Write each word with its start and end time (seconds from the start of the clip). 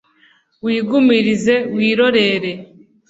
ugumirize 0.67 1.55
wirorere, 1.75 2.51